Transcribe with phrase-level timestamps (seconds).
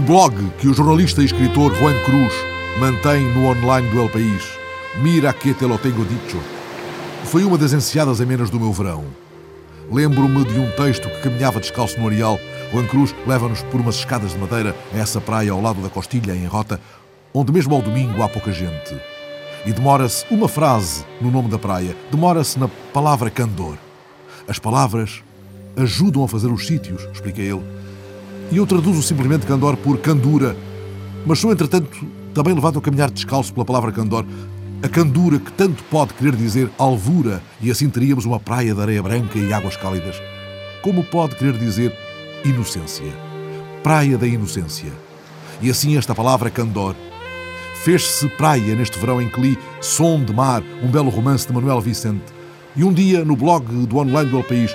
[0.00, 2.32] O blog que o jornalista e escritor Juan Cruz
[2.78, 4.42] mantém no online do El País,
[5.02, 6.38] Mira que te lo tengo dicho,
[7.24, 9.04] foi uma das enseadas amenas do meu verão.
[9.92, 12.40] Lembro-me de um texto que caminhava descalço no areal.
[12.72, 16.34] Juan Cruz leva-nos por umas escadas de madeira a essa praia ao lado da Costilha,
[16.34, 16.80] em Rota,
[17.34, 18.98] onde mesmo ao domingo há pouca gente.
[19.66, 23.76] E demora-se uma frase no nome da praia, demora-se na palavra candor.
[24.48, 25.22] As palavras
[25.76, 27.79] ajudam a fazer os sítios, explica ele.
[28.50, 30.56] E eu traduzo simplesmente candor por candura,
[31.24, 32.04] mas sou, entretanto,
[32.34, 34.24] também levado a caminhar descalço pela palavra candor,
[34.82, 39.02] a candura que tanto pode querer dizer alvura, e assim teríamos uma praia de areia
[39.02, 40.20] branca e águas cálidas,
[40.82, 41.96] como pode querer dizer
[42.44, 43.12] inocência,
[43.82, 44.92] praia da inocência.
[45.62, 46.96] E assim esta palavra candor
[47.84, 51.80] fez-se praia neste verão em que li Som de Mar, um belo romance de Manuel
[51.80, 52.24] Vicente.
[52.74, 54.74] E um dia, no blog do online do El País,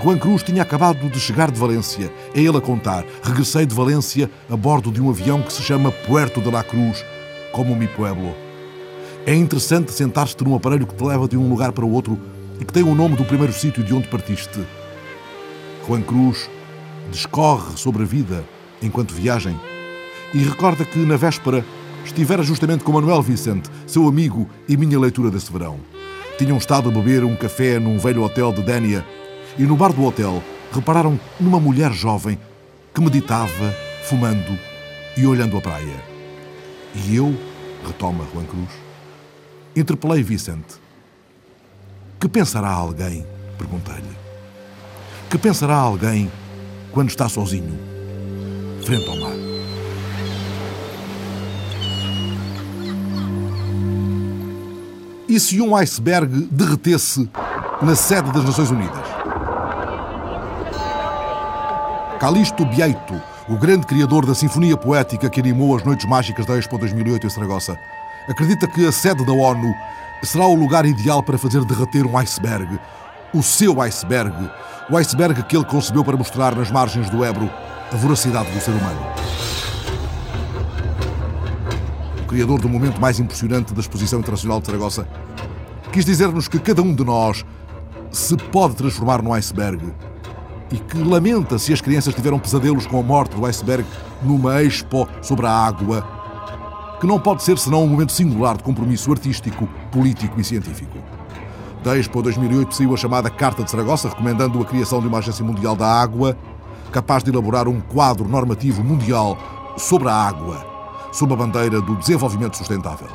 [0.00, 2.10] Juan Cruz tinha acabado de chegar de Valência.
[2.34, 3.04] É ele a contar.
[3.22, 7.04] Regressei de Valência a bordo de um avião que se chama Puerto de la Cruz,
[7.52, 8.34] como mi pueblo.
[9.24, 12.18] É interessante sentar-te num aparelho que te leva de um lugar para o outro
[12.60, 14.66] e que tem o nome do primeiro sítio de onde partiste.
[15.86, 16.50] Juan Cruz
[17.10, 18.44] discorre sobre a vida
[18.82, 19.58] enquanto viagem
[20.34, 21.64] e recorda que, na véspera,
[22.04, 25.78] estivera justamente com Manuel Vicente, seu amigo e minha leitura desse verão.
[26.38, 29.04] Tinham estado a beber um café num velho hotel de Dénia
[29.58, 32.38] e no bar do hotel repararam numa mulher jovem
[32.94, 34.58] que meditava, fumando
[35.16, 36.04] e olhando a praia.
[36.94, 37.34] E eu,
[37.86, 38.70] retoma Juan Cruz,
[39.74, 40.80] interpelei Vicente.
[42.20, 43.26] Que pensará alguém?
[43.58, 44.16] Perguntei-lhe.
[45.28, 46.30] Que pensará alguém
[46.92, 47.78] quando está sozinho,
[48.84, 49.32] frente ao mar?
[55.28, 57.26] E se um iceberg derretesse
[57.80, 59.01] na sede das Nações Unidas?
[62.22, 66.78] Calixto Bieito, o grande criador da sinfonia poética que animou as noites mágicas da Expo
[66.78, 67.76] 2008 em Saragossa,
[68.28, 69.74] acredita que a sede da ONU
[70.22, 72.78] será o lugar ideal para fazer derreter um iceberg.
[73.34, 74.36] O seu iceberg.
[74.88, 77.50] O iceberg que ele concebeu para mostrar nas margens do Ebro
[77.90, 79.00] a voracidade do ser humano.
[82.22, 85.08] O criador do momento mais impressionante da Exposição Internacional de Saragossa
[85.90, 87.44] quis dizer-nos que cada um de nós
[88.12, 89.92] se pode transformar num iceberg
[90.72, 93.86] e que lamenta se as crianças tiveram pesadelos com a morte do iceberg
[94.22, 96.06] numa expo sobre a água,
[96.98, 100.98] que não pode ser senão um momento singular de compromisso artístico, político e científico.
[101.84, 105.44] Da Expo 2008 saiu a chamada Carta de Saragossa, recomendando a criação de uma Agência
[105.44, 106.36] Mundial da Água,
[106.92, 109.36] capaz de elaborar um quadro normativo mundial
[109.76, 110.64] sobre a água,
[111.10, 113.08] sob a bandeira do desenvolvimento sustentável.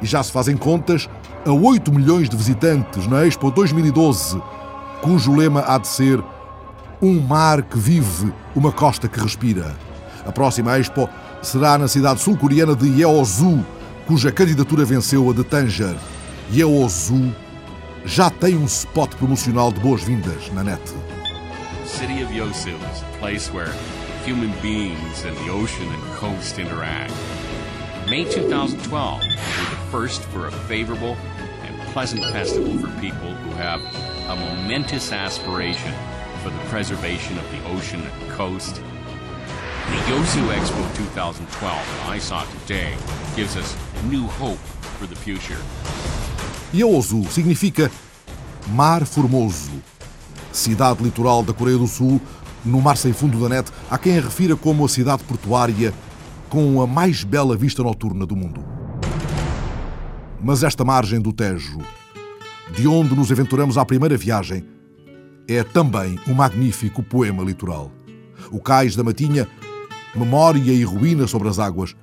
[0.00, 1.08] E já se fazem contas
[1.44, 4.40] a 8 milhões de visitantes na Expo 2012,
[5.02, 6.22] cujo lema há de ser
[7.04, 9.76] um mar que vive, uma costa que respira.
[10.26, 11.08] A próxima Expo
[11.42, 13.62] será na cidade sul-coreana de Yeosu,
[14.06, 15.96] cuja candidatura venceu a de Tanger.
[16.50, 17.30] Yeosu
[18.06, 20.80] já tem um spot promocional de boas-vindas na net.
[21.84, 23.72] City of Yosu is a place where
[24.26, 27.12] human beings and the ocean and coast interact.
[28.08, 31.16] May 2012 will be the first for a favorable
[31.62, 33.80] and pleasant festival for people who have
[34.28, 35.92] a momentous aspiration
[36.44, 38.74] for the preservation of the ocean and coast.
[38.74, 42.94] The Yosu Expo 2012 that I saw today
[43.34, 43.74] gives us
[44.10, 44.58] new hope
[44.98, 45.58] for the future.
[46.70, 47.90] Yeosu significa
[48.68, 49.72] Mar Formoso,
[50.52, 52.20] cidade litoral da Coreia do Sul,
[52.62, 55.94] no mar sem fundo da net, há quem a refira como a cidade portuária
[56.50, 58.62] com a mais bela vista noturna do mundo.
[60.42, 61.78] Mas esta margem do Tejo,
[62.76, 64.73] de onde nos aventuramos à primeira viagem,
[65.48, 67.90] é também um magnífico poema litoral.
[68.50, 69.46] O cais da Matinha,
[70.14, 71.94] memória e ruína sobre as águas,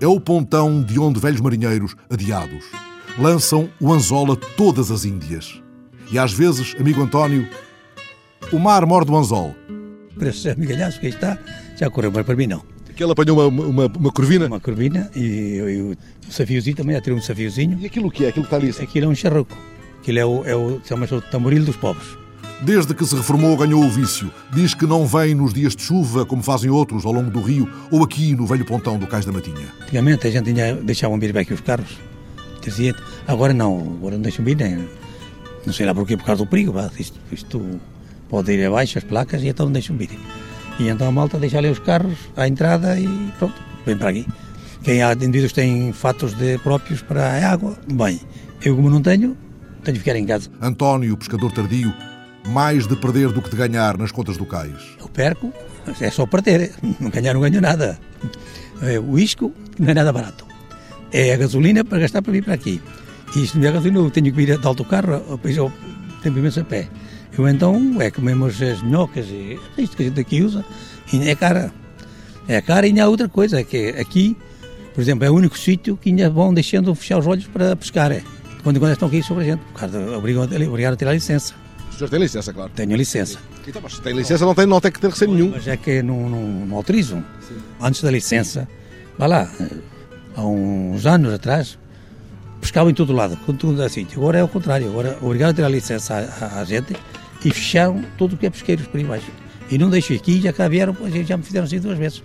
[0.00, 2.64] é o pontão de onde velhos marinheiros, adiados,
[3.18, 5.62] lançam o anzol a todas as Índias.
[6.10, 7.48] E às vezes, amigo António,
[8.52, 9.54] o mar morde o anzol.
[10.18, 11.38] Para esses amigalhaços que aí está,
[11.76, 12.62] já correu, mas para mim não.
[12.94, 14.46] Que ele apanhou uma, uma, uma corvina.
[14.46, 15.80] Uma corvina e, e
[16.28, 17.78] o safiozinho também, já tirou um safiozinho.
[17.80, 18.28] E aquilo que é?
[18.28, 18.70] Aquilo que está ali?
[18.84, 19.56] Aquilo é um charroco.
[20.00, 22.23] Aquilo é o, é o, chama-se o tamboril dos pobres.
[22.64, 24.32] Desde que se reformou, ganhou o vício.
[24.50, 27.70] Diz que não vem nos dias de chuva, como fazem outros ao longo do rio,
[27.90, 29.66] ou aqui no velho pontão do Cais da Matinha.
[29.82, 31.98] Antigamente a gente tinha, deixavam vir aqui os carros.
[32.62, 32.94] Dizia,
[33.28, 34.88] agora não, agora não deixam vir nem.
[35.66, 36.74] Não sei lá porquê, por causa do perigo.
[36.98, 37.80] Isto, isto
[38.30, 40.18] pode ir abaixo as placas e então não deixam vir.
[40.78, 43.06] E então a malta deixa ali os carros à entrada e
[43.38, 44.26] pronto, vem para aqui.
[44.82, 48.18] Quem há indivíduos que têm fatos de próprios para a água, bem.
[48.62, 49.36] Eu, como não tenho,
[49.82, 50.48] tenho de ficar em casa.
[50.62, 51.92] António, pescador tardio,
[52.46, 54.96] mais de perder do que de ganhar nas contas do cais.
[55.00, 55.52] Eu perco,
[56.00, 57.98] É só perder, não ganhar, não ganho nada.
[58.82, 60.46] É, o isco não é nada barato.
[61.12, 62.80] É a gasolina para gastar para vir para aqui.
[63.36, 65.72] E se não é gasolina, eu tenho que vir de autocarro, depois eu
[66.22, 66.88] tenho imenso a pé.
[67.36, 70.64] Eu então, é comemos as minhocas e isto que a gente aqui usa,
[71.12, 71.72] e é cara.
[72.46, 74.36] É cara e há outra coisa, é que aqui,
[74.94, 78.12] por exemplo, é o único sítio que ainda vão deixando fechar os olhos para pescar.
[78.12, 78.22] É.
[78.62, 79.62] Quando, quando estão aqui sobre a gente,
[80.14, 81.63] obrigado, obrigado a ter a licença.
[81.94, 82.70] O senhor tem licença, claro.
[82.74, 83.38] Tenho licença.
[83.66, 85.50] Então, mas tem licença, não tem, não tem que ter receio nenhum.
[85.50, 87.24] Mas é que não, não, não autorizam.
[87.80, 88.68] Antes da licença,
[89.16, 89.50] vá lá,
[90.34, 91.78] há uns anos atrás,
[92.60, 94.06] pescavam em todo lado, com tudo assim.
[94.16, 96.96] Agora é o contrário, agora obrigado a ter a licença à, à gente
[97.44, 99.30] e fecharam tudo o que é pesqueiros por aí baixo.
[99.70, 102.22] E não deixam aqui, já cá vieram, já me fizeram assim duas vezes.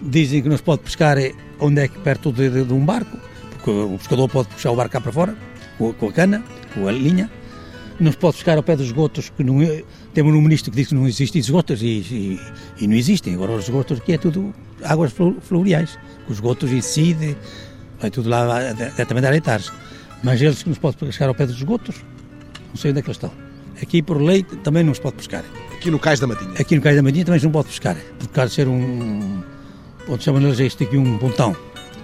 [0.00, 1.18] Dizem que não se pode pescar
[1.58, 3.18] onde é que perto de, de, de um barco,
[3.50, 5.36] porque o pescador pode puxar o barco cá para fora,
[5.76, 6.42] com, com a cana,
[6.72, 7.30] com a linha,
[8.02, 10.76] não se pode pescar ao pé dos esgotos, que não é, temos um ministro que
[10.76, 12.40] diz que não existem esgotos e, e,
[12.80, 13.34] e, não existem.
[13.34, 15.98] Agora os esgotos aqui é tudo águas fluviais.
[16.26, 17.36] Os esgotos incidem,
[18.00, 19.72] vai tudo lá diretamente a hectares.
[20.22, 21.96] Mas eles que não se pode pescar ao pé dos esgotos,
[22.68, 23.32] não sei onde é que eles estão.
[23.82, 25.44] Aqui por lei também não se pode pescar.
[25.72, 26.52] Aqui no Cais da Matinha?
[26.58, 29.42] Aqui no Cais da Matinha também não pode pescar, por causa de ser um,
[30.08, 31.56] onde chamam eles isto aqui um pontão.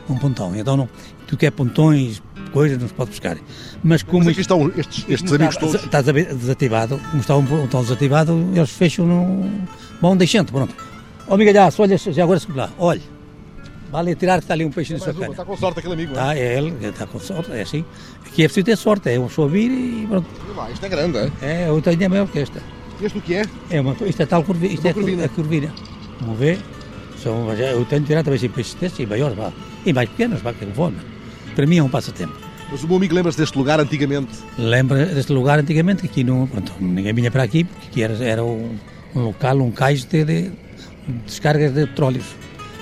[0.08, 0.56] Um pontão.
[0.56, 0.88] Então não,
[1.26, 3.36] tudo que é pontões, coisas, não se pode pescar.
[3.82, 4.24] Mas como.
[4.24, 5.84] Mas aqui estão estes, estes amigos todos.
[5.84, 9.50] Está desativado, como está um pontão desativado, eles fecham no.
[10.00, 10.74] Vão deixando, pronto.
[11.28, 13.16] Ó oh, migalhaço, olha, já agora se lá, olha.
[13.90, 15.28] Vale tirar que está ali um peixe na sua cana.
[15.28, 17.84] Está com sorte aquele amigo, Está, é ele, está com sorte, é assim.
[18.26, 20.26] Aqui é preciso ter sorte, é um só vir e pronto.
[20.48, 21.64] E lá, isto é grande, é?
[21.64, 22.60] É, outra ainda é maior que esta.
[23.00, 23.44] Este o que é?
[23.70, 25.24] É uma, isto é tal curvina, isto é, curvina.
[25.24, 25.72] a curvina.
[26.20, 26.58] Vamos ver.
[27.22, 29.52] São, eu tenho de tirar também peixes destes e maiores, vá.
[29.84, 30.96] E mais pequenos, vá, que é fome.
[31.56, 32.34] Para mim é um passatempo.
[32.70, 34.28] Mas o meu amigo lembra-se deste lugar antigamente?
[34.58, 38.44] Lembra deste lugar antigamente, aqui não, pronto, ninguém vinha para aqui, porque aqui era, era
[38.44, 38.76] um,
[39.14, 40.52] um local, um cais de, de,
[41.24, 42.26] descargas de petróleos,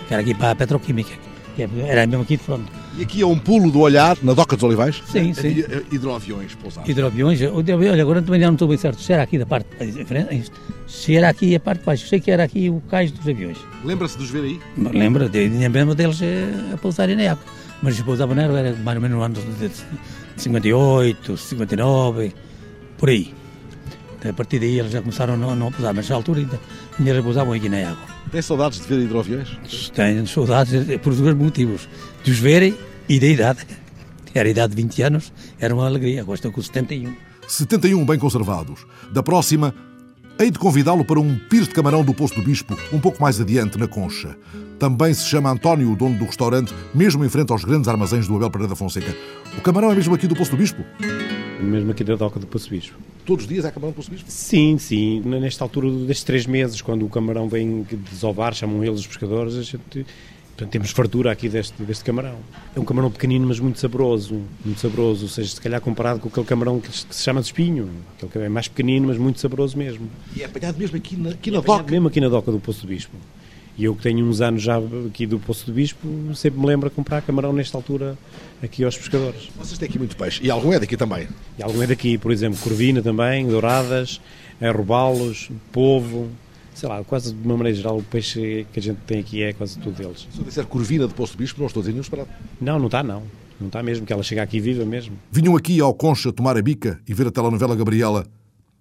[0.09, 1.13] que era aqui para a petroquímica,
[1.55, 2.65] que é, era mesmo aqui de fronte.
[2.99, 5.01] E aqui é um pulo do olhar, na Doca dos Olivais?
[5.07, 5.65] Sim, é, sim.
[5.93, 6.89] Hidroaviões pousados.
[6.89, 9.69] Hidroaviões, olha, agora também não estou bem certo se era aqui da parte,
[10.89, 13.59] se era aqui a parte de baixo, sei que era aqui o cais dos aviões.
[13.85, 14.61] Lembra-se de os ver aí?
[14.77, 15.31] Lembra,
[15.71, 19.19] mesmo deles eh, a pousarem na água mas depois a Banero era mais ou menos
[19.19, 19.71] no ano de
[20.41, 22.33] 58, 59,
[22.97, 23.35] por aí.
[24.19, 26.59] Então, a partir daí eles já começaram a não, não pousar, mas nessa altura ainda,
[26.99, 28.07] ainda eles pousavam aqui na água.
[28.33, 29.59] Tem saudades de ver hidroaviões?
[29.95, 30.73] Tenho saudades
[31.03, 31.87] por dois motivos.
[32.23, 32.75] De os verem
[33.07, 33.67] e da idade.
[34.33, 36.23] Era a idade de 20 anos, era uma alegria.
[36.23, 37.15] Agora estão com 71.
[37.47, 38.87] 71 bem conservados.
[39.13, 39.75] Da próxima,
[40.37, 43.41] Hei de convidá-lo para um pires de camarão do Poço do Bispo, um pouco mais
[43.41, 44.37] adiante, na Concha.
[44.81, 48.35] Também se chama António, o dono do restaurante, mesmo em frente aos grandes armazéns do
[48.35, 49.15] Abel Pereira da Fonseca.
[49.57, 50.83] O camarão é mesmo aqui do Poço do Bispo?
[51.61, 52.99] Mesmo aqui da doca do Poço do Bispo.
[53.25, 54.29] Todos os dias é camarão do Poço do Bispo?
[54.29, 55.21] Sim, sim.
[55.21, 59.63] Nesta altura destes três meses, quando o camarão vem desovar, chamam eles os pescadores, a
[59.63, 60.05] gente
[60.57, 62.37] Portanto, temos fartura aqui deste, deste camarão.
[62.77, 64.41] É um camarão pequenino, mas muito saboroso.
[64.65, 67.47] Muito saboroso, ou seja, se calhar comparado com aquele camarão que, que se chama de
[67.47, 67.91] espinho.
[68.23, 70.09] Aquele é mais pequenino, mas muito saboroso mesmo.
[70.37, 71.91] E é apanhado mesmo aqui na, aqui na é doca?
[71.91, 73.17] Mesmo aqui na doca do Poço do Bispo.
[73.77, 76.07] E eu que tenho uns anos já aqui do Poço do Bispo,
[76.37, 78.17] sempre me lembro a comprar camarão nesta altura
[78.63, 79.49] aqui aos pescadores.
[79.57, 80.41] Vocês têm aqui muito peixe.
[80.41, 81.27] E algum é daqui também?
[81.59, 84.21] E algum é daqui, por exemplo, corvina também, douradas,
[84.73, 86.31] robalos, polvo,
[86.75, 89.53] sei lá, quase de uma maneira geral, o peixe que a gente tem aqui é
[89.53, 90.27] quase tudo deles.
[90.31, 92.29] Se eu disser Corvina de Poço do Bispo, não estou a dizer nenhum esperado.
[92.61, 93.23] Não, não está, não.
[93.61, 95.17] Não está mesmo, que ela chega aqui viva mesmo.
[95.31, 98.27] Vinham aqui ao Concha tomar a bica e ver a telenovela Gabriela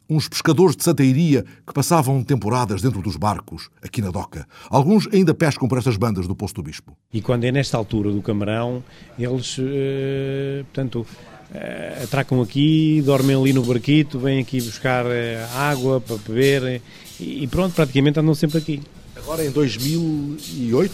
[0.10, 4.46] uns pescadores de Santa Iria que passavam temporadas dentro dos barcos, aqui na doca.
[4.70, 6.96] Alguns ainda pescam por estas bandas do Poço do Bispo.
[7.12, 8.84] E quando é nesta altura do camarão,
[9.18, 11.08] eles, uh, portanto,
[11.52, 15.10] uh, atracam aqui, dormem ali no barquito, vêm aqui buscar uh,
[15.56, 16.82] água para beber
[17.24, 18.82] e pronto, praticamente andam sempre aqui.
[19.16, 20.94] Agora em 2008?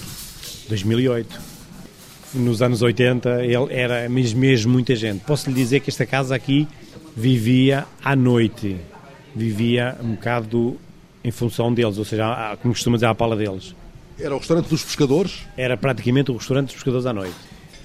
[0.69, 1.41] 2008.
[2.36, 5.21] Nos anos 80 ele era mesmo, mesmo muita gente.
[5.25, 6.67] Posso lhe dizer que esta casa aqui
[7.15, 8.77] vivia à noite.
[9.36, 10.77] Vivia um bocado
[11.24, 13.75] em função deles, ou seja, como costuma dizer, à pala deles.
[14.19, 15.39] Era o restaurante dos pescadores?
[15.57, 17.36] Era praticamente o restaurante dos pescadores à noite.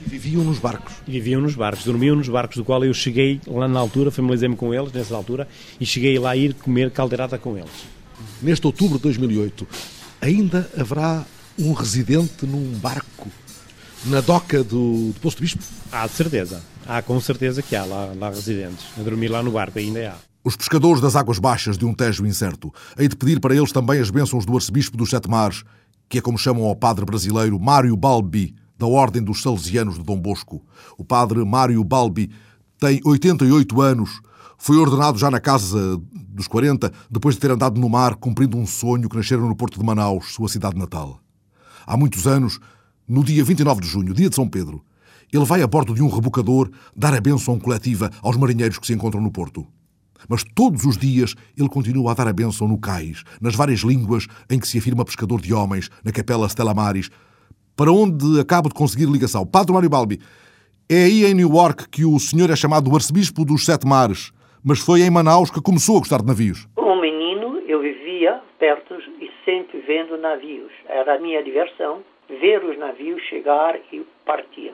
[0.05, 0.93] E viviam nos barcos?
[1.07, 4.57] E viviam nos barcos, dormiam nos barcos, do qual eu cheguei lá na altura, familiarizei-me
[4.57, 5.49] com eles nessa altura,
[5.81, 7.95] e cheguei lá a ir comer caldeirada com eles
[8.43, 9.67] neste outubro de 2008,
[10.21, 11.25] ainda haverá
[11.59, 13.29] um residente num barco
[14.07, 15.63] na doca do, do Posto Bispo?
[15.91, 16.63] Há de certeza.
[16.87, 18.85] Há com certeza que há lá, lá residentes.
[18.99, 20.15] A dormir lá no barco ainda há.
[20.43, 22.73] Os pescadores das águas baixas de um tejo incerto.
[22.99, 25.65] Hei de pedir para eles também as bênçãos do arcebispo dos Sete Mares,
[26.09, 30.21] que é como chamam ao padre brasileiro Mário Balbi, da Ordem dos Salesianos de Dom
[30.21, 30.63] Bosco.
[30.99, 32.31] O padre Mário Balbi
[32.79, 34.21] tem 88 anos,
[34.65, 38.67] Foi ordenado já na casa dos 40, depois de ter andado no mar cumprindo um
[38.67, 41.21] sonho que nascera no porto de Manaus, sua cidade natal.
[41.87, 42.59] Há muitos anos,
[43.07, 44.83] no dia 29 de junho, dia de São Pedro,
[45.31, 48.95] ele vai a bordo de um rebocador dar a bênção coletiva aos marinheiros que se
[48.95, 49.67] encontram no porto.
[50.31, 54.27] Mas todos os dias ele continua a dar a bênção no cais, nas várias línguas
[54.49, 57.11] em que se afirma pescador de homens, na capela Stella Maris,
[57.77, 59.45] para onde acabo de conseguir ligação.
[59.45, 60.21] Padre Mário Balbi,
[60.89, 64.33] é aí em Newark que o senhor é chamado arcebispo dos sete mares,
[64.65, 66.67] mas foi em Manaus que começou a gostar de navios.
[66.79, 70.73] Um menino, eu vivia perto e sempre vendo navios.
[70.89, 74.73] Era a minha diversão ver os navios chegar e partir.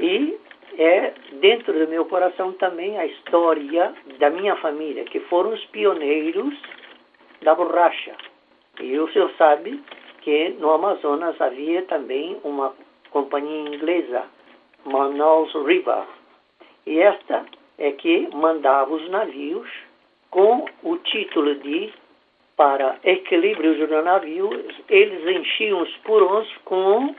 [0.00, 0.36] E
[0.76, 6.54] é dentro do meu coração também a história da minha família, que foram os pioneiros
[7.42, 8.16] da borracha.
[8.80, 9.80] E o senhor sabe
[10.22, 12.74] que no Amazonas havia também uma
[13.10, 14.24] companhia inglesa,
[14.84, 16.02] Manaus River.
[16.86, 17.44] E esta
[17.78, 19.68] é que mandava os navios
[20.30, 21.92] com o título de
[22.56, 24.50] para equilíbrio do navio,
[24.88, 27.14] eles enchiam os purões com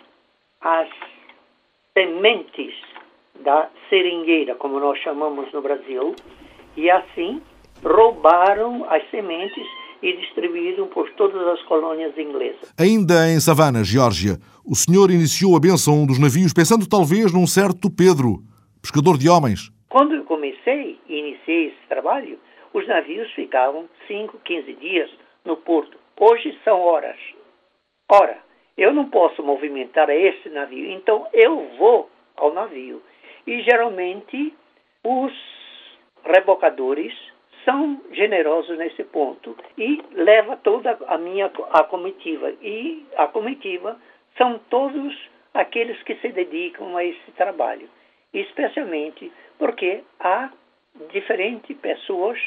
[0.62, 0.88] as
[1.98, 2.74] sementes
[3.44, 6.16] da seringueira, como nós chamamos no Brasil,
[6.78, 7.42] e assim
[7.84, 9.66] roubaram as sementes
[10.02, 12.74] e distribuíram por todas as colônias inglesas.
[12.80, 17.90] Ainda em Savana, Geórgia, o senhor iniciou a benção dos navios pensando talvez num certo
[17.90, 18.40] Pedro,
[18.82, 19.72] pescador de homens.
[19.90, 20.25] Quando
[20.65, 22.39] comecei e iniciei esse trabalho,
[22.74, 25.12] os navios ficavam 5, 15 dias
[25.45, 25.98] no porto.
[26.19, 27.17] Hoje são horas.
[28.12, 28.38] Ora,
[28.77, 33.01] eu não posso movimentar esse navio, então eu vou ao navio.
[33.45, 34.53] E geralmente
[35.03, 35.34] os
[36.24, 37.13] rebocadores
[37.63, 42.51] são generosos nesse ponto e leva toda a minha a comitiva.
[42.62, 44.00] E a comitiva
[44.38, 45.15] são todos
[45.53, 47.89] aqueles que se dedicam a esse trabalho,
[48.39, 50.51] especialmente porque há
[51.12, 52.39] diferentes pessoas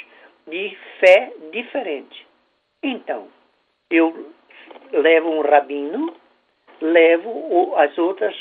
[0.46, 2.26] de fé diferente.
[2.82, 3.28] Então,
[3.90, 4.30] eu
[4.92, 6.14] levo um rabino,
[6.80, 8.34] levo as outras.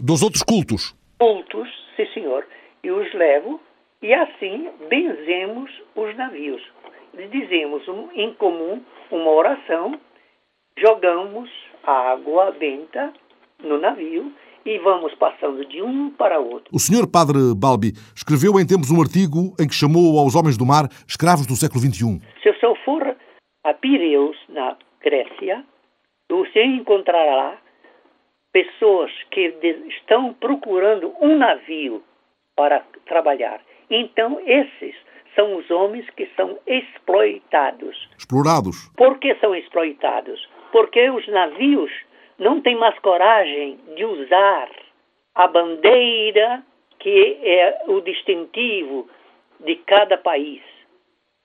[0.00, 0.94] Dos outros cultos?
[1.18, 2.46] Cultos, sim senhor.
[2.82, 3.60] E os levo,
[4.00, 6.62] e assim benzemos os navios.
[7.30, 7.82] Dizemos
[8.14, 9.98] em comum uma oração,
[10.78, 11.50] jogamos
[11.82, 13.12] a água benta
[13.60, 14.32] no navio
[14.64, 16.68] e vamos passando de um para outro.
[16.72, 20.66] O senhor Padre Balbi escreveu em tempos um artigo em que chamou aos homens do
[20.66, 22.20] mar escravos do século XXI.
[22.42, 23.16] Se eu for
[23.64, 25.64] a Pireus, na Grécia,
[26.30, 27.58] você encontrará
[28.52, 29.54] pessoas que
[29.88, 32.02] estão procurando um navio
[32.56, 33.60] para trabalhar.
[33.90, 34.94] Então, esses
[35.34, 37.96] são os homens que são exploitados.
[38.18, 38.90] Explorados.
[38.96, 40.48] Por que são exploitados?
[40.72, 41.90] Porque os navios
[42.38, 44.68] não têm mais coragem de usar
[45.34, 46.62] a bandeira
[46.98, 49.08] que é o distintivo
[49.60, 50.62] de cada país.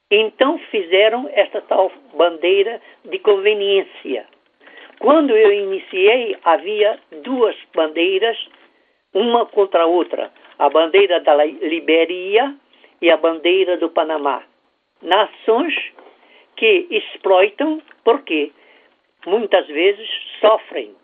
[0.09, 4.27] Então fizeram essa tal bandeira de conveniência.
[4.99, 8.37] Quando eu iniciei, havia duas bandeiras,
[9.13, 12.55] uma contra a outra: a bandeira da Libéria
[13.01, 14.43] e a bandeira do Panamá.
[15.01, 15.73] Nações
[16.55, 18.51] que exploitam porque
[19.25, 20.07] muitas vezes
[20.39, 20.95] sofrem.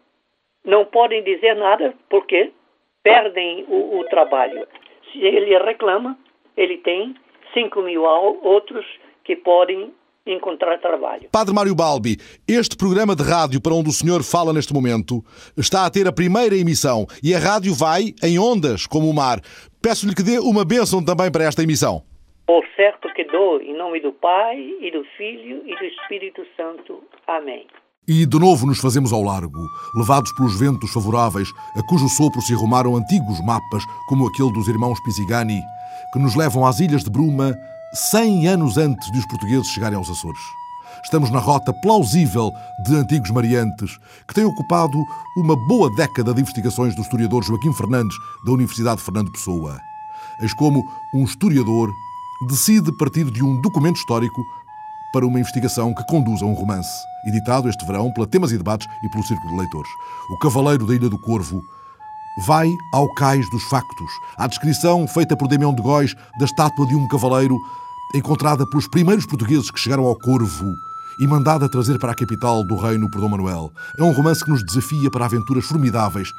[0.65, 2.51] Não podem dizer nada porque
[3.03, 4.67] perdem o, o trabalho.
[5.11, 6.17] Se ele reclama,
[6.55, 7.15] ele tem
[7.53, 8.85] 5 mil outros
[9.23, 9.93] que podem
[10.25, 11.29] encontrar trabalho.
[11.31, 15.23] Padre Mário Balbi, este programa de rádio para onde o senhor fala neste momento
[15.57, 19.39] está a ter a primeira emissão e a rádio vai em ondas como o mar.
[19.81, 22.03] Peço-lhe que dê uma bênção também para esta emissão.
[22.45, 27.03] Por certo que dou, em nome do Pai, e do Filho, e do Espírito Santo.
[27.27, 27.67] Amém.
[28.11, 31.47] E de novo nos fazemos ao largo, levados pelos ventos favoráveis,
[31.77, 35.61] a cujo sopro se arrumaram antigos mapas, como aquele dos irmãos Pisigani,
[36.11, 37.55] que nos levam às Ilhas de Bruma
[37.93, 40.41] 100 anos antes de os portugueses chegarem aos Açores.
[41.03, 42.51] Estamos na rota plausível
[42.83, 44.97] de antigos mariantes, que tem ocupado
[45.37, 49.79] uma boa década de investigações do historiador Joaquim Fernandes, da Universidade Fernando Pessoa.
[50.41, 51.93] Eis como um historiador
[52.47, 54.41] decide partir de um documento histórico
[55.11, 56.89] para uma investigação que conduz a um romance,
[57.25, 59.89] editado este verão pela Temas e Debates e pelo Círculo de Leitores.
[60.31, 61.61] O Cavaleiro da Ilha do Corvo
[62.45, 66.95] vai ao cais dos factos, à descrição feita por Damião de Góis da estátua de
[66.95, 67.57] um cavaleiro
[68.15, 70.73] encontrada pelos primeiros portugueses que chegaram ao Corvo
[71.19, 73.71] e mandada trazer para a capital do reino por Dom Manuel.
[73.97, 76.29] É um romance que nos desafia para aventuras formidáveis,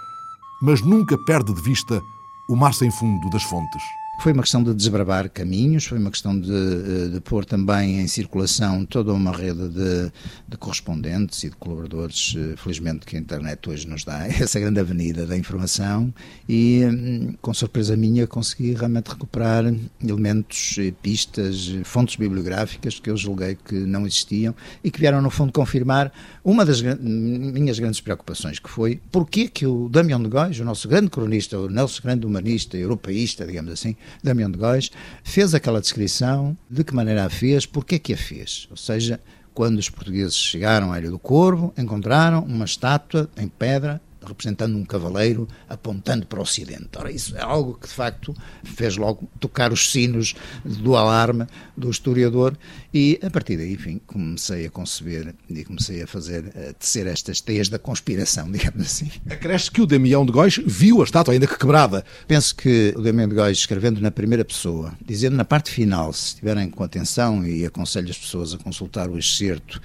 [0.62, 2.00] mas nunca perde de vista
[2.48, 3.82] o mar sem fundo das fontes.
[4.20, 8.06] Foi uma questão de desbravar caminhos, foi uma questão de, eh, de pôr também em
[8.06, 10.12] circulação toda uma rede de,
[10.46, 14.78] de correspondentes e de colaboradores, eh, felizmente que a internet hoje nos dá essa grande
[14.78, 16.12] avenida da informação
[16.46, 19.64] e, hum, com surpresa minha, consegui realmente recuperar
[20.04, 25.50] elementos, pistas, fontes bibliográficas que eu julguei que não existiam e que vieram, no fundo,
[25.50, 26.12] confirmar
[26.44, 30.88] uma das minhas grandes preocupações, que foi porquê que o Damião de Góis, o nosso
[30.88, 34.90] grande cronista, o nosso grande humanista, europeísta, digamos assim, Damião de Góis,
[35.23, 38.66] fez aquela descrição, de que maneira a fez, porquê que a fez.
[38.70, 39.20] Ou seja,
[39.52, 44.84] quando os portugueses chegaram à Ilha do Corvo, encontraram uma estátua em pedra representando um
[44.84, 46.88] cavaleiro apontando para o Ocidente.
[46.96, 50.34] Ora, isso é algo que de facto fez logo tocar os sinos
[50.64, 51.46] do alarme
[51.76, 52.56] do historiador
[52.92, 57.40] e a partir daí, enfim, comecei a conceber e comecei a fazer, a tecer estas
[57.40, 59.10] teias da conspiração, digamos assim.
[59.28, 62.04] Acresce que o Damião de Góis viu a estátua, ainda que quebrada.
[62.26, 66.28] Penso que o Damião de Góis, escrevendo na primeira pessoa, dizendo na parte final, se
[66.28, 69.80] estiverem com atenção e aconselho as pessoas a consultar o excerto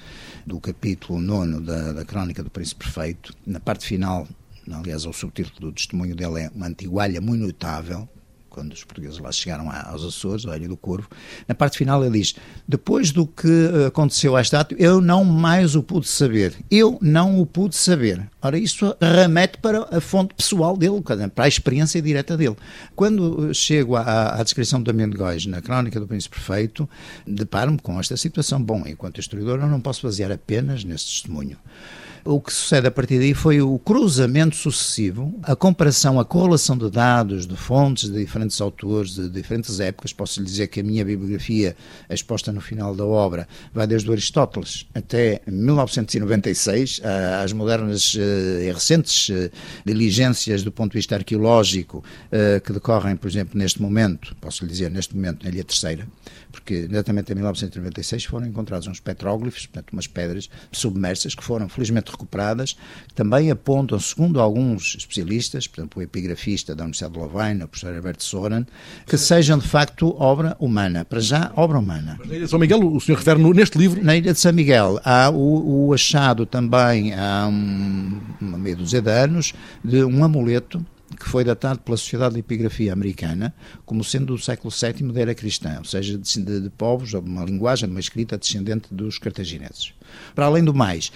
[0.45, 4.27] do capítulo 9 da, da Crónica do Príncipe Perfeito, na parte final,
[4.71, 8.07] aliás, o subtítulo do testemunho dele é uma antigualha muito notável,
[8.55, 11.09] quando os portugueses lá chegaram aos Açores, à Ilha do Corvo,
[11.45, 12.35] na parte final ele diz:
[12.65, 16.55] Depois do que eh, aconteceu à estátua, eu não mais o pude saber.
[16.71, 18.25] Eu não o pude saber.
[18.41, 21.01] Ora, isso remete para a fonte pessoal dele,
[21.33, 22.55] para a experiência direta dele.
[22.95, 26.89] Quando chego à, à descrição do Damião de Góis na Crónica do Príncipe Perfeito,
[27.27, 28.63] deparo-me com esta situação.
[28.63, 31.57] Bom, enquanto historiador, eu não posso basear apenas nesse testemunho.
[32.27, 36.89] O que sucede a partir daí foi o cruzamento sucessivo, a comparação, a correlação de
[36.89, 40.13] dados, de fontes de diferentes autores, de diferentes épocas.
[40.13, 41.75] Posso lhe dizer que a minha bibliografia,
[42.09, 47.01] exposta no final da obra, vai desde Aristóteles até 1996,
[47.43, 49.51] às modernas eh, e recentes eh,
[49.85, 54.71] diligências do ponto de vista arqueológico eh, que decorrem, por exemplo, neste momento, posso lhe
[54.71, 56.07] dizer, neste momento, na Ilha Terceira,
[56.55, 62.09] porque exatamente em 1996 foram encontrados uns petróglifos, portanto, umas pedras submersas que foram felizmente
[62.09, 62.77] recuperadas,
[63.13, 67.93] também apontam, segundo alguns especialistas, por exemplo, o epigrafista da Universidade de Lovaina, o professor
[67.93, 68.65] Herbert Soren,
[69.05, 71.03] que sejam de facto obra humana.
[71.03, 72.15] Para já, obra humana.
[72.19, 74.03] Mas na Ilha de São Miguel, o senhor refere neste livro?
[74.03, 79.01] Na Ilha de São Miguel há o, o achado também há um, uma meia dúzia
[79.01, 83.53] de anos de um amuleto que foi datado pela Sociedade de Epigrafia Americana
[83.85, 87.89] como sendo do século VII da era cristã, ou seja, de, de, povos, uma linguagem,
[87.89, 89.93] uma escrita descendente dos cartagineses.
[90.33, 91.11] Para além do mais,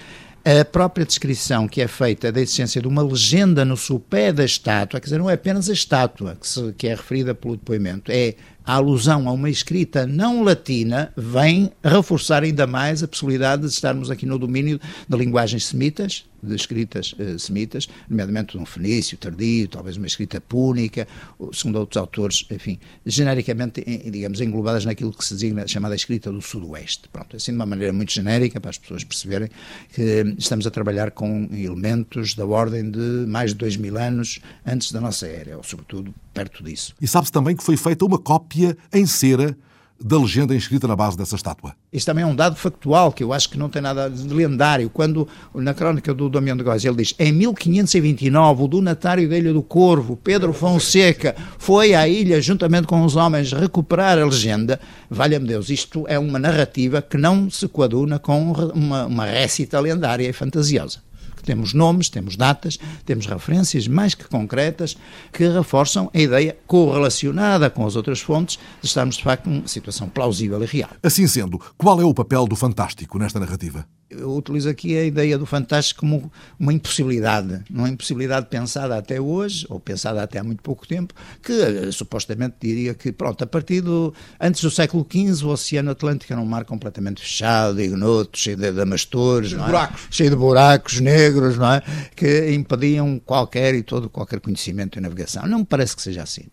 [0.45, 4.99] a própria descrição que é feita da existência de uma legenda no sopé da estátua,
[4.99, 8.35] quer dizer, não é apenas a estátua que, se, que é referida pelo depoimento, é
[8.65, 14.11] a alusão a uma escrita não latina vem reforçar ainda mais a possibilidade de estarmos
[14.11, 19.97] aqui no domínio de linguagens semitas, de escritas uh, semitas, nomeadamente um fenício tardio, talvez
[19.97, 21.07] uma escrita púnica,
[21.51, 27.09] segundo outros autores, enfim, genericamente, digamos, englobadas naquilo que se designa chamada escrita do Sudoeste.
[27.11, 29.49] Pronto, assim de uma maneira muito genérica, para as pessoas perceberem
[29.93, 34.91] que estamos a trabalhar com elementos da ordem de mais de dois mil anos antes
[34.91, 36.93] da nossa era, ou sobretudo perto disso.
[37.01, 39.57] E sabe-se também que foi feita uma cópia em cera
[40.01, 41.75] da legenda inscrita na base dessa estátua.
[41.91, 44.89] Isso também é um dado factual que eu acho que não tem nada de lendário.
[44.89, 49.51] Quando, na crónica do Damião de Góis, ele diz: em 1529, o donatário da Ilha
[49.51, 54.79] do Corvo, Pedro Fonseca, foi à ilha juntamente com os homens recuperar a legenda.
[55.09, 60.29] Valha-me Deus, isto é uma narrativa que não se coaduna com uma, uma récita lendária
[60.29, 61.08] e fantasiosa.
[61.43, 64.97] Temos nomes, temos datas, temos referências mais que concretas
[65.31, 70.09] que reforçam a ideia correlacionada com as outras fontes de estarmos, de facto, numa situação
[70.09, 70.89] plausível e real.
[71.03, 73.85] Assim sendo, qual é o papel do fantástico nesta narrativa?
[74.09, 79.65] Eu utilizo aqui a ideia do fantástico como uma impossibilidade, uma impossibilidade pensada até hoje,
[79.69, 83.81] ou pensada até há muito pouco tempo, que uh, supostamente diria que, pronto, a partir
[83.81, 88.57] do, antes do século XV, o Oceano Atlântico era um mar completamente fechado, ignoto, cheio
[88.57, 89.67] de damastores, cheio, de é?
[89.67, 90.07] buracos.
[90.09, 91.83] cheio de buracos negros, não é?
[92.15, 95.47] que impediam qualquer e todo qualquer conhecimento e navegação.
[95.47, 96.43] Não me parece que seja assim,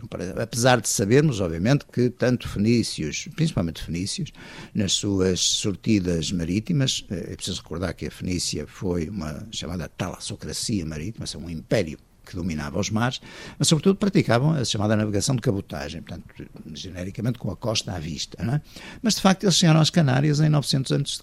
[0.40, 4.30] apesar de sabermos, obviamente, que tanto fenícios, principalmente fenícios,
[4.74, 11.24] nas suas sortidas marítimas, é preciso recordar que a Fenícia foi uma chamada talassocracia marítima,
[11.36, 13.20] um império que dominava os mares,
[13.56, 16.24] mas sobretudo praticavam a chamada navegação de cabotagem, portanto,
[16.74, 18.36] genericamente com a costa à vista.
[18.42, 18.60] É?
[19.00, 21.20] Mas de facto eles chegaram às Canárias em 900 a.C.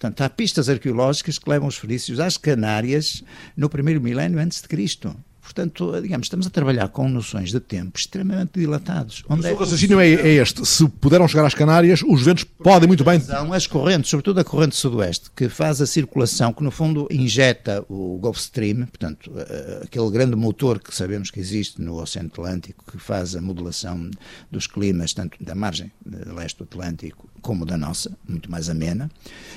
[0.00, 3.22] Portanto, há pistas arqueológicas que levam os fenícios às Canárias
[3.56, 5.14] no primeiro milénio antes de Cristo.
[5.42, 9.24] Portanto, digamos, estamos a trabalhar com noções de tempo extremamente dilatados.
[9.28, 9.58] Onde o seu é...
[9.58, 10.64] raciocínio é, é, este.
[10.64, 13.20] Se puderam chegar às Canárias, os ventos podem muito bem...
[13.20, 17.84] São as correntes, sobretudo a corrente sudoeste, que faz a circulação, que no fundo injeta
[17.88, 19.32] o Gulf Stream, portanto,
[19.82, 24.10] aquele grande motor que sabemos que existe no Oceano Atlântico, que faz a modulação
[24.50, 29.10] dos climas, tanto da margem leste do Atlântico como da nossa, muito mais amena,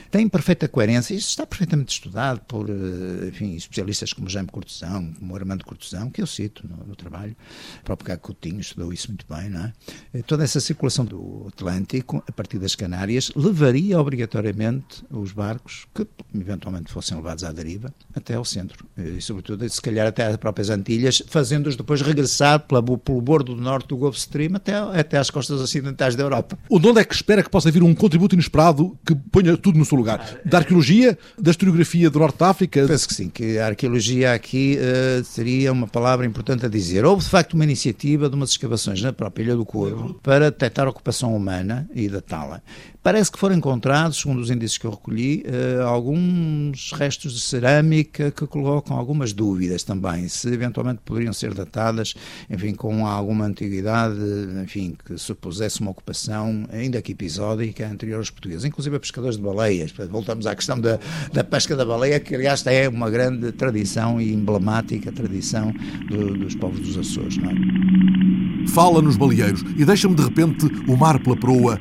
[0.09, 1.13] tem perfeita coerência.
[1.13, 5.74] Isso está perfeitamente estudado por eh, enfim, especialistas como Jaime Cortesão, como Armando Cortesão,
[6.11, 7.35] que eu cito no, no trabalho.
[7.81, 9.49] O próprio Caco Coutinho estudou isso muito bem.
[9.49, 9.73] Não é?
[10.13, 16.07] Eh, toda essa circulação do Atlântico, a partir das Canárias, levaria obrigatoriamente os barcos, que
[16.33, 18.85] eventualmente fossem levados à deriva, até ao centro.
[18.97, 23.55] Eh, e, sobretudo, se calhar até às próprias Antilhas, fazendo-os depois regressar pela, pelo bordo
[23.55, 26.57] do norte do Gulf Stream até, até às costas ocidentais da Europa.
[26.69, 29.97] Onde é que espera que possa vir um contributo inesperado que ponha tudo no seu
[29.97, 30.39] lugar?
[30.45, 32.87] Da arqueologia, da historiografia do Norte de África?
[32.87, 37.05] Penso que sim, que a arqueologia aqui uh, seria uma palavra importante a dizer.
[37.05, 40.85] Houve, de facto, uma iniciativa de umas escavações na própria Ilha do Corvo para detectar
[40.85, 42.61] a ocupação humana e datá-la.
[43.05, 48.31] Parece que foram encontrados, segundo os indícios que eu recolhi, uh, alguns restos de cerâmica
[48.31, 52.15] que colocam algumas dúvidas também, se eventualmente poderiam ser datadas,
[52.49, 54.17] enfim, com alguma antiguidade,
[54.63, 59.43] enfim, que supusesse uma ocupação, ainda que episódica, anterior aos portugueses, inclusive a pescadores de
[59.43, 59.93] baleias.
[60.09, 60.97] Voltamos à questão da,
[61.31, 65.71] da pesca da baleia, que aliás é uma grande tradição e emblemática tradição
[66.09, 67.37] do, dos povos dos Açores.
[67.37, 68.67] É?
[68.69, 71.79] Fala nos baleeiros e deixa-me de repente o mar pela proa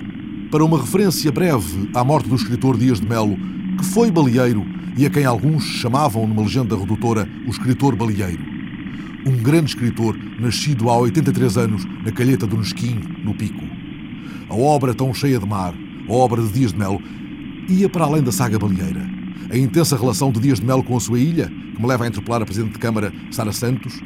[0.54, 3.36] para uma referência breve à morte do escritor Dias de Melo,
[3.76, 4.64] que foi baleeiro
[4.96, 8.40] e a quem alguns chamavam, numa legenda redutora, o escritor baleeiro.
[9.26, 13.64] Um grande escritor, nascido há 83 anos na calheta do Nesquim, no Pico.
[14.48, 15.74] A obra tão cheia de mar,
[16.08, 17.02] a obra de Dias de Melo,
[17.68, 19.04] ia para além da saga baleeira.
[19.50, 22.06] A intensa relação de Dias de Melo com a sua ilha, que me leva a
[22.06, 24.00] interpelar a Presidente de Câmara, Sara Santos,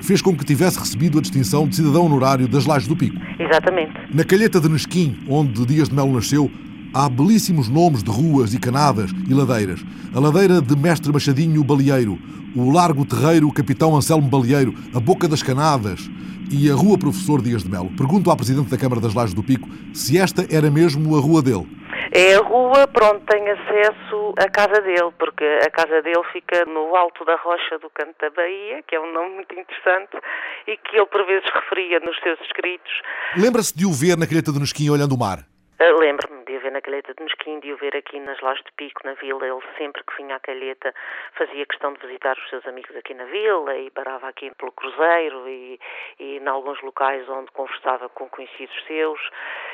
[0.00, 3.16] fez com que tivesse recebido a distinção de cidadão honorário das Lajes do Pico.
[3.38, 3.92] Exatamente.
[4.12, 6.50] Na calheta de Nesquim, onde Dias de Melo nasceu,
[6.92, 9.84] há belíssimos nomes de ruas e canadas e ladeiras.
[10.14, 12.18] A ladeira de Mestre Machadinho Baleeiro,
[12.54, 16.10] o Largo Terreiro Capitão Anselmo Baleeiro, a Boca das Canadas
[16.50, 17.90] e a Rua Professor Dias de Melo.
[17.96, 21.40] Pergunto à Presidente da Câmara das Lajes do Pico se esta era mesmo a rua
[21.40, 21.66] dele.
[22.12, 26.64] É a rua para onde tem acesso à casa dele, porque a casa dele fica
[26.64, 30.18] no alto da rocha do Canto da Bahia, que é um nome muito interessante
[30.66, 32.92] e que ele por vezes referia nos seus escritos.
[33.36, 35.49] Lembra-se de o ver na calheta do Nesquim olhando o mar?
[35.80, 38.62] Uh, Lembro-me de o ver na calheta de Mesquim, de o ver aqui nas Lajes
[38.66, 39.46] de Pico, na vila.
[39.46, 40.92] Ele sempre que vinha à calheta
[41.38, 45.48] fazia questão de visitar os seus amigos aqui na vila e parava aqui pelo cruzeiro
[45.48, 45.80] e,
[46.18, 49.18] e em alguns locais onde conversava com conhecidos seus.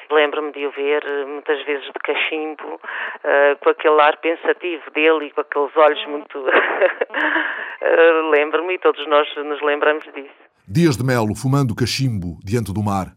[0.08, 5.26] Lembro-me de o ver eh, muitas vezes de cachimbo, uh, com aquele ar pensativo dele
[5.26, 6.38] e com aqueles olhos muito.
[6.38, 10.46] uh, Lembro-me e todos nós nos lembramos disso.
[10.68, 13.08] Dias de Melo fumando cachimbo diante do mar.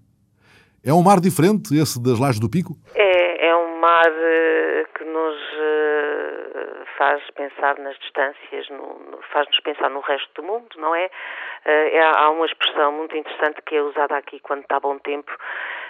[0.85, 2.73] É um mar diferente, esse das Lajes do Pico?
[2.95, 8.67] É, é um mar uh, que nos uh, faz pensar nas distâncias,
[9.31, 11.07] faz-nos pensar no resto do mundo, não é?
[11.65, 12.01] Uh, é?
[12.15, 15.29] Há uma expressão muito interessante que é usada aqui quando está bom tempo,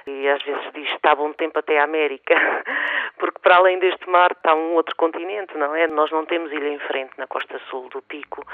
[0.07, 2.35] e às vezes diz está bom tempo até a América,
[3.17, 5.87] porque para além deste mar está um outro continente, não é?
[5.87, 8.45] Nós não temos ilha em frente na costa sul do Pico,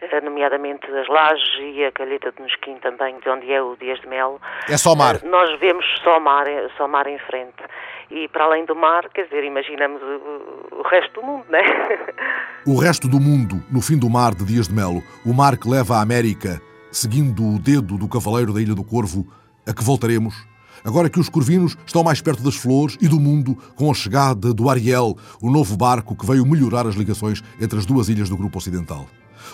[0.00, 4.00] eh, nomeadamente as Lajes e a Calheta de Nosquim também, de onde é o Dias
[4.00, 4.40] de Melo.
[4.68, 5.16] É só mar?
[5.16, 7.62] Eh, nós vemos só mar, eh, só mar em frente.
[8.10, 11.64] E para além do mar, quer dizer, imaginamos o, o resto do mundo, não é?
[12.66, 15.68] O resto do mundo, no fim do mar de Dias de Melo, o mar que
[15.68, 19.26] leva à América, seguindo o dedo do cavaleiro da Ilha do Corvo,
[19.68, 20.34] a que voltaremos
[20.84, 24.52] agora que os corvinos estão mais perto das flores e do mundo com a chegada
[24.52, 28.36] do Ariel, o novo barco que veio melhorar as ligações entre as duas ilhas do
[28.36, 29.06] Grupo Ocidental.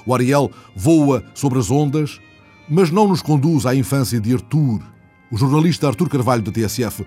[0.05, 2.21] O Ariel voa sobre as ondas,
[2.69, 4.83] mas não nos conduz à infância de Artur,
[5.31, 7.07] o jornalista Artur Carvalho da TSF,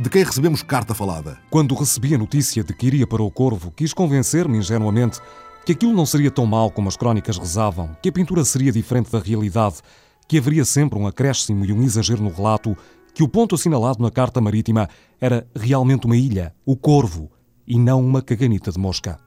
[0.00, 1.38] de quem recebemos carta falada.
[1.50, 5.20] Quando recebi a notícia de que iria para o Corvo, quis convencer-me ingenuamente
[5.66, 9.10] que aquilo não seria tão mal como as crónicas rezavam, que a pintura seria diferente
[9.10, 9.76] da realidade,
[10.26, 12.76] que haveria sempre um acréscimo e um exagero no relato
[13.18, 14.88] que o ponto assinalado na carta marítima
[15.20, 17.28] era realmente uma ilha, o Corvo,
[17.66, 19.18] e não uma caganita de mosca.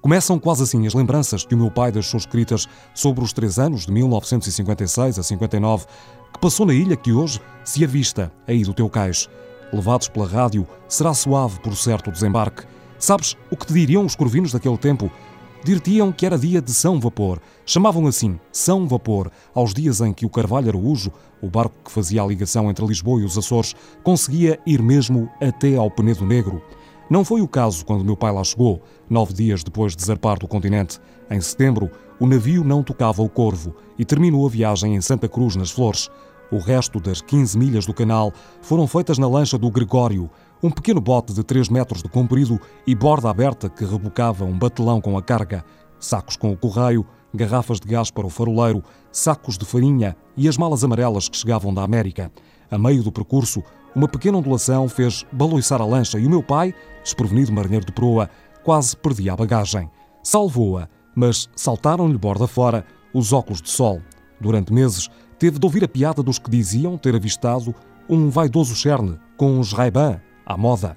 [0.00, 3.84] Começam quase assim as lembranças que o meu pai deixou escritas sobre os três anos
[3.84, 5.86] de 1956 a 59,
[6.32, 9.28] que passou na ilha que hoje se avista aí do teu cais.
[9.72, 12.62] Levados pela rádio, será suave por certo desembarque.
[12.96, 15.10] Sabes o que te diriam os corvinos daquele tempo?
[15.66, 17.40] Dir-te-iam que era dia de São Vapor.
[17.64, 21.10] Chamavam assim São Vapor aos dias em que o Carvalho Araújo,
[21.42, 23.74] o barco que fazia a ligação entre Lisboa e os Açores,
[24.04, 26.62] conseguia ir mesmo até ao Penedo Negro.
[27.10, 30.46] Não foi o caso quando meu pai lá chegou, nove dias depois de zarpar do
[30.46, 31.00] continente.
[31.28, 35.56] Em setembro, o navio não tocava o Corvo e terminou a viagem em Santa Cruz,
[35.56, 36.08] nas Flores.
[36.48, 40.30] O resto das 15 milhas do canal foram feitas na lancha do Gregório,
[40.66, 45.00] um pequeno bote de 3 metros de comprido e borda aberta que rebocava um batelão
[45.00, 45.64] com a carga,
[46.00, 50.58] sacos com o correio, garrafas de gás para o faroleiro, sacos de farinha e as
[50.58, 52.32] malas amarelas que chegavam da América.
[52.68, 53.62] A meio do percurso,
[53.94, 58.28] uma pequena ondulação fez baloiçar a lancha e o meu pai, desprevenido marinheiro de proa,
[58.64, 59.88] quase perdia a bagagem.
[60.20, 64.02] Salvou-a, mas saltaram-lhe borda fora os óculos de sol.
[64.40, 67.72] Durante meses, teve de ouvir a piada dos que diziam ter avistado
[68.08, 70.96] um vaidoso cherne com uns raibã à moda.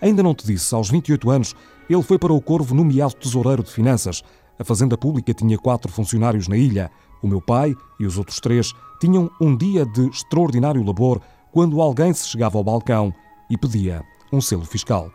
[0.00, 1.54] Ainda não te disse, aos 28 anos,
[1.88, 4.22] ele foi para o Corvo nomeado tesoureiro de finanças.
[4.58, 6.90] A Fazenda Pública tinha quatro funcionários na ilha.
[7.22, 12.12] O meu pai e os outros três tinham um dia de extraordinário labor quando alguém
[12.12, 13.12] se chegava ao balcão
[13.48, 15.10] e pedia um selo fiscal.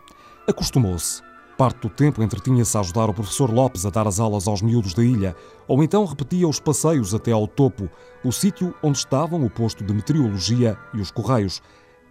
[0.48, 1.22] Acostumou-se
[1.62, 4.96] Parte do tempo entretinha-se a ajudar o professor Lopes a dar as aulas aos miúdos
[4.96, 5.36] da ilha,
[5.68, 7.88] ou então repetia os passeios até ao topo,
[8.24, 11.62] o sítio onde estavam o posto de meteorologia e os correios.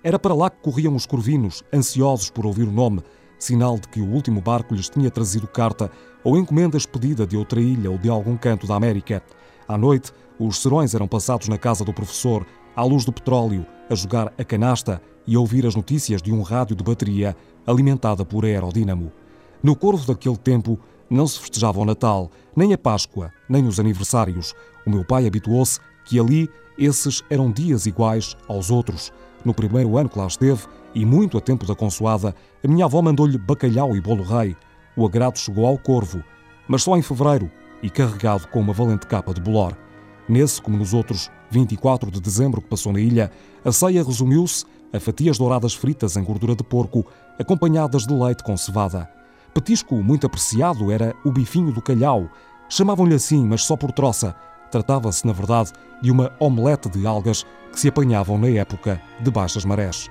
[0.02, 3.02] Era para lá que corriam os corvinos, ansiosos por ouvir o nome,
[3.38, 5.90] sinal de que o último barco lhes tinha trazido carta
[6.24, 9.22] ou encomenda expedida de outra ilha ou de algum canto da América.
[9.68, 13.94] À noite, os serões eram passados na casa do professor, à luz do petróleo, a
[13.94, 17.36] jogar a canasta e a ouvir as notícias de um rádio de bateria
[17.66, 19.12] alimentada por aerodínamo.
[19.62, 20.78] No Corvo daquele tempo
[21.10, 24.54] não se festejava o Natal, nem a Páscoa, nem os aniversários.
[24.86, 29.12] O meu pai habituou-se que ali esses eram dias iguais aos outros.
[29.44, 33.00] No primeiro ano que lá esteve, e muito a tempo da consoada, a minha avó
[33.00, 34.56] mandou-lhe bacalhau e bolo rei.
[34.96, 36.22] O agrado chegou ao Corvo,
[36.68, 37.50] mas só em fevereiro
[37.82, 39.76] e carregado com uma valente capa de bolor.
[40.28, 43.30] Nesse, como nos outros 24 de dezembro que passou na ilha,
[43.64, 47.06] a ceia resumiu-se a fatias douradas fritas em gordura de porco,
[47.38, 49.08] acompanhadas de leite com cevada.
[49.54, 52.28] Petisco muito apreciado era o bifinho do calhau.
[52.68, 54.36] Chamavam-lhe assim, mas só por troça.
[54.70, 59.64] Tratava-se, na verdade, de uma omelete de algas que se apanhavam na época de baixas
[59.64, 60.08] marés.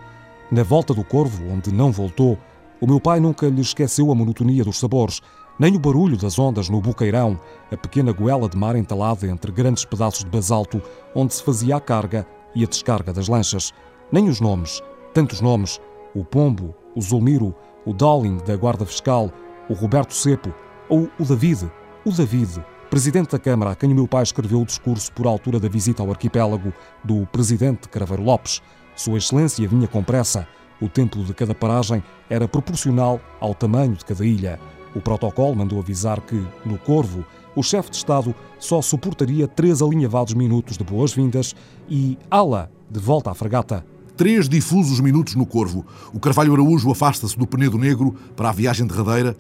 [0.52, 2.38] Na volta do corvo, onde não voltou,
[2.82, 5.22] o meu pai nunca lhe esqueceu a monotonia dos sabores,
[5.60, 7.40] nem o barulho das ondas no buqueirão,
[7.72, 10.82] a pequena goela de mar entalada entre grandes pedaços de basalto,
[11.14, 13.74] onde se fazia a carga e a descarga das lanchas,
[14.12, 14.82] nem os nomes,
[15.14, 15.80] tantos nomes,
[16.16, 17.54] o pombo, o zulmiro,
[17.86, 19.30] o Dowling da Guarda Fiscal,
[19.70, 20.54] o Roberto Cepo
[20.88, 21.70] ou o David,
[22.06, 25.60] o David, presidente da Câmara, a quem o meu pai escreveu o discurso por altura
[25.60, 26.74] da visita ao arquipélago
[27.04, 28.62] do presidente Craveiro Lopes.
[28.96, 30.48] Sua Excelência vinha com pressa.
[30.82, 34.60] O tempo de cada paragem era proporcional ao tamanho de cada ilha.
[34.96, 37.24] O protocolo mandou avisar que, no Corvo,
[37.56, 41.56] o chefe de Estado só suportaria três alinhavados minutos de boas-vindas
[41.88, 43.86] e ala de volta à fragata.
[44.18, 45.86] Três difusos minutos no Corvo.
[46.12, 49.38] O Carvalho Araújo afasta-se do Penedo Negro para a viagem derradeira,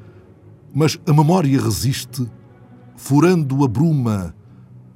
[0.71, 2.29] mas a memória resiste,
[2.99, 4.35] furando a bruma.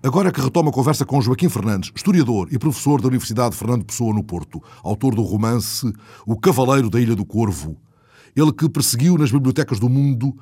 [0.04, 4.14] Agora que retoma a conversa com Joaquim Fernandes, historiador e professor da Universidade Fernando Pessoa
[4.14, 5.92] no Porto, autor do romance
[6.28, 7.78] O Cavaleiro da Ilha do Corvo.
[8.36, 10.38] Ele que perseguiu nas bibliotecas do mundo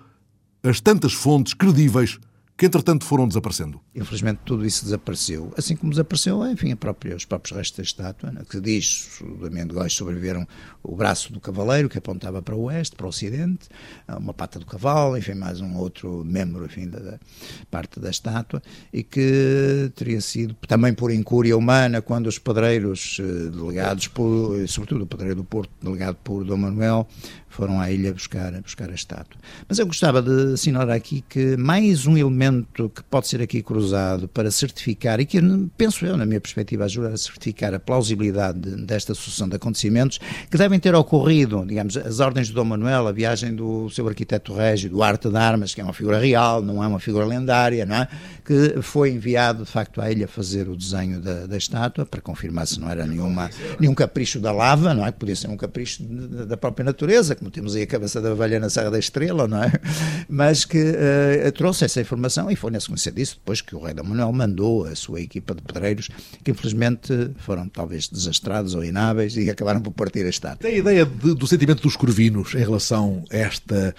[0.63, 2.19] as tantas fontes credíveis
[2.57, 3.81] que entretanto foram desaparecendo.
[3.95, 8.41] Infelizmente tudo isso desapareceu, assim como desapareceu, enfim, própria, os próprios restos da estátua, né,
[8.49, 10.47] que diz, o Damião de Góis sobreviveram
[10.83, 13.67] o braço do cavaleiro, que apontava para o oeste, para o ocidente,
[14.07, 17.19] uma pata do cavalo, enfim, mais um outro membro, enfim, da, da
[17.69, 18.61] parte da estátua,
[18.91, 25.03] e que teria sido, também por incúria humana, quando os pedreiros eh, delegados por, sobretudo
[25.03, 27.07] o pedreiro do Porto, delegado por Dom Manuel,
[27.53, 29.39] foram à ilha buscar, buscar a estátua.
[29.67, 34.27] Mas eu gostava de assinalar aqui que mais um elemento que pode ser aqui cruzado
[34.27, 35.39] para certificar, e que
[35.77, 40.57] penso eu, na minha perspectiva, ajuda a certificar a plausibilidade desta sucessão de acontecimentos, que
[40.57, 44.89] devem ter ocorrido, digamos, as ordens de Dom Manuel, a viagem do seu arquiteto Régio,
[44.89, 47.95] do Arte de Armas, que é uma figura real, não é uma figura lendária, não
[47.95, 48.07] é?
[48.45, 52.67] que foi enviado, de facto, à ilha fazer o desenho da, da estátua, para confirmar
[52.67, 55.11] se não era nenhuma, nenhum capricho da lava, não é?
[55.11, 58.59] Que podia ser um capricho da própria natureza, como temos aí a cabeça da velha
[58.59, 59.71] na Serra da Estrela, não é?
[60.29, 63.95] Mas que uh, trouxe essa informação e foi na sequência disso, depois que o rei
[63.95, 66.07] da Manuel mandou a sua equipa de pedreiros,
[66.43, 70.59] que infelizmente foram talvez desastrados ou inábeis e acabaram por partir a estátua.
[70.59, 73.95] Tem a ideia de, do sentimento dos corvinos em relação a esta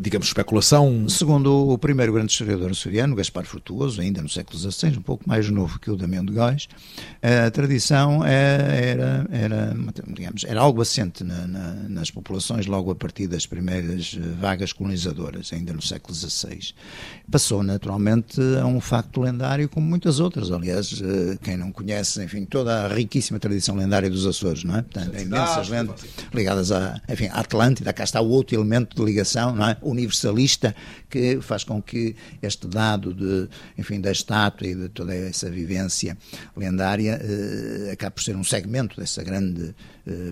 [0.00, 1.08] digamos, especulação.
[1.08, 5.48] Segundo o primeiro grande historiador açoriano, Gaspar Frutuoso, ainda no século XVI, um pouco mais
[5.50, 6.68] novo que o Damião de Góis,
[7.22, 12.94] a tradição é, era, era, digamos, era algo assente na, na, nas populações logo a
[12.94, 16.74] partir das primeiras vagas colonizadoras, ainda no século XVI.
[17.30, 20.50] Passou naturalmente a um facto lendário como muitas outras.
[20.50, 24.82] Aliás, eh, quem não conhece, enfim, toda a riquíssima tradição lendária dos Açores, não é?
[24.82, 26.00] Portanto, imensas lendas
[26.32, 29.65] ligadas à, enfim, à Atlântida, cá está o outro elemento de ligação, não é?
[29.68, 29.76] É?
[29.82, 30.74] universalista
[31.08, 33.48] que faz com que este dado de,
[33.78, 36.16] enfim, da estátua e de toda essa vivência
[36.56, 39.74] lendária eh, acabe por ser um segmento dessa grande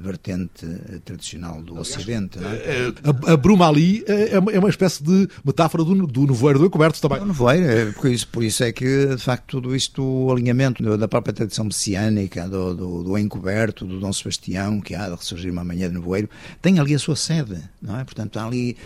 [0.00, 2.38] vertente eh, tradicional do Ocidente.
[2.38, 2.92] Não é?
[3.28, 6.60] a, a, bruma ali é, é uma, é uma espécie de metáfora do, do nevoeiro
[6.60, 7.20] do encoberto também.
[7.20, 10.96] O nevoeiro, é, por, isso, por isso é que, de facto, tudo isto, o alinhamento
[10.96, 15.50] da própria tradição messiânica, do, do, do encoberto, do Dom Sebastião, que há de ressurgir
[15.50, 16.30] uma manhã de nevoeiro,
[16.62, 18.04] tem ali a sua sede, não é?
[18.04, 18.76] Portanto, há ali,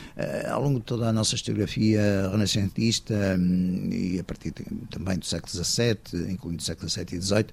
[0.50, 5.26] ao longo de toda a nossa historiografia renascentista um, e a partir de, também do
[5.26, 7.46] século XVII, incluindo o século XVII e XVIII,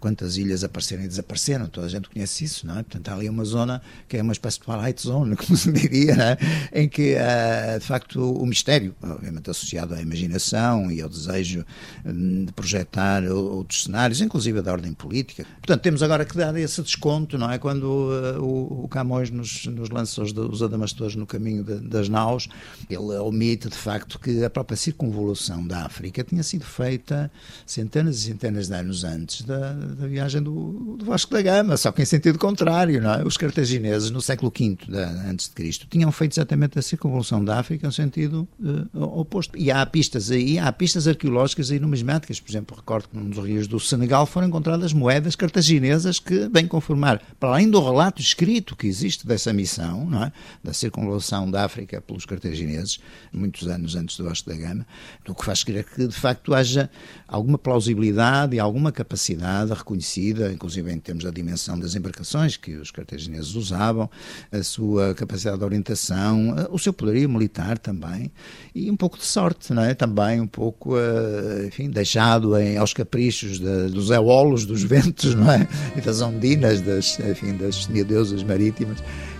[0.00, 2.77] quantas ilhas apareceram e desapareceram, toda a gente conhece isso, não é?
[2.84, 6.38] Portanto, há ali uma zona que é uma espécie de twilight zone, como se diria,
[6.72, 6.82] é?
[6.82, 11.64] em que, uh, de facto, o mistério, obviamente associado à imaginação e ao desejo
[12.04, 15.46] um, de projetar outros cenários, inclusive da ordem política.
[15.60, 17.58] Portanto, temos agora que dar esse desconto, não é?
[17.58, 22.08] Quando uh, o, o, Camões nos, nos lança os, os adamastores no caminho de, das
[22.08, 22.48] naus,
[22.88, 27.30] ele omite, de facto, que a própria circunvolução da África tinha sido feita
[27.66, 31.92] centenas e centenas de anos antes da, da viagem do, do, Vasco da Gama, só
[31.92, 32.67] que em sentido contrário.
[33.00, 33.24] Não é?
[33.24, 37.58] Os cartagineses, no século V da, antes de Cristo, tinham feito exatamente a circunvolução da
[37.58, 39.56] África em sentido uh, oposto.
[39.56, 42.40] E há pistas aí, há pistas arqueológicas e numismáticas.
[42.40, 46.66] Por exemplo, recordo que num dos rios do Senegal foram encontradas moedas cartaginesas que vêm
[46.66, 50.32] conformar, para além do relato escrito que existe dessa missão, é?
[50.62, 53.00] da circunvolução da África pelos cartagineses,
[53.32, 54.86] muitos anos antes do Vasco da Gama,
[55.26, 56.90] o que faz crer que, de facto, haja
[57.26, 62.90] alguma plausibilidade e alguma capacidade reconhecida, inclusive em termos da dimensão das embarcações que os
[62.90, 64.10] cartagineses usavam,
[64.50, 68.30] a sua capacidade de orientação, o seu poderio militar também,
[68.74, 69.94] e um pouco de sorte, não é?
[69.94, 75.50] Também um pouco, eh, enfim, deixado em, aos caprichos de, dos eolos, dos ventos, não
[75.50, 75.66] é?
[75.96, 78.98] E das ondinas, das, enfim, das semideusas marítimas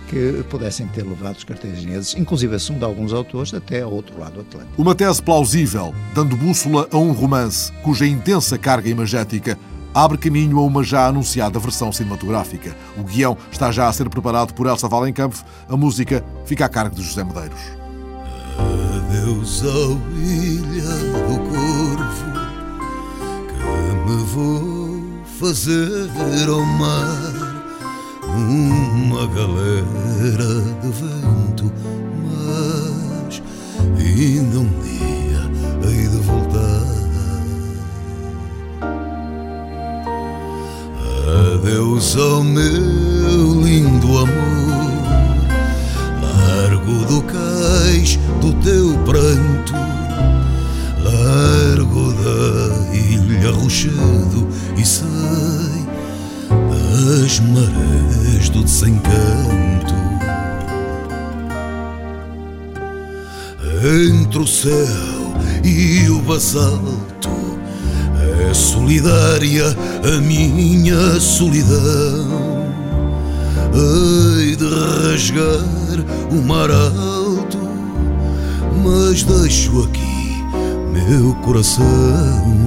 [0.09, 4.41] que pudessem ter levado os cartagineses, inclusive segundo alguns autores, até ao outro lado do
[4.41, 4.81] Atlântico.
[4.81, 9.57] Uma tese plausível, dando bússola a um romance cuja intensa carga imagética
[9.93, 12.75] abre caminho a uma já anunciada versão cinematográfica.
[12.97, 16.95] O guião está já a ser preparado por Elsa Valenkampf, a música fica a cargo
[16.95, 17.59] de José Medeiros.
[18.95, 20.95] Adeus ao ilha
[21.27, 22.29] do Corvo
[23.47, 27.49] que me vou fazer ao mar
[28.35, 31.71] uma galera de vento,
[32.25, 33.41] mas
[33.97, 34.88] ainda um dia
[42.19, 44.91] Ao meu lindo amor,
[46.21, 49.73] largo do cais do teu pranto,
[51.01, 55.07] largo da ilha rochedo e sei
[56.49, 59.95] das marés do desencanto.
[63.81, 67.38] Entre o céu e o basalto
[68.49, 69.65] é solidária
[70.03, 72.67] a minha solidão.
[73.73, 77.59] Hei de rasgar o mar alto,
[78.83, 80.43] mas deixo aqui
[80.91, 82.58] meu coração.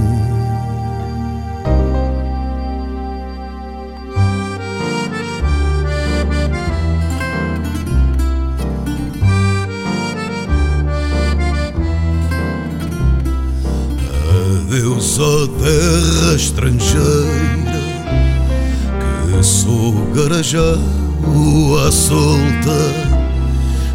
[15.03, 17.03] Só terra estrangeira
[19.27, 20.79] que sou garajado
[21.85, 22.79] à solta.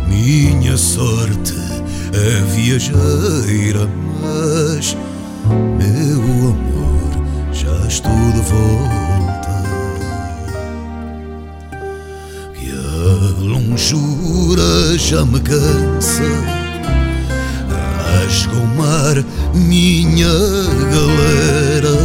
[0.06, 1.56] Minha sorte
[2.14, 3.88] é viajeira,
[4.22, 4.98] mas
[5.78, 9.64] meu amor já estou de volta.
[12.54, 16.57] Que a longura já me cansa
[18.28, 20.28] rasga o mar, minha
[20.92, 21.98] galera,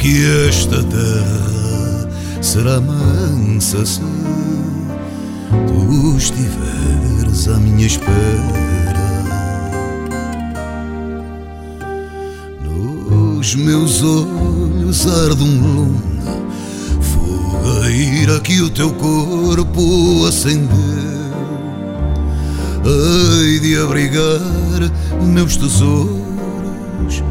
[0.00, 2.08] que esta terra
[2.42, 4.00] será mansa se
[5.68, 8.14] tu estiveres à minha espera.
[12.64, 16.00] Nos meus olhos arde um lume,
[17.00, 21.13] fogueira que o teu corpo acendeu
[22.84, 24.40] hei de abrigar
[25.22, 27.22] meus tesouros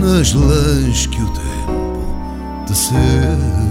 [0.00, 3.65] nas lãs que o tempo teceu.